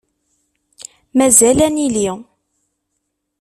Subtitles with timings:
[1.17, 2.07] Mazal ad nili.